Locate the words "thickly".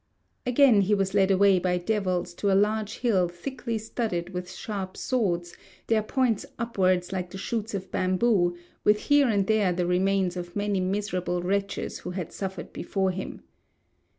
3.27-3.77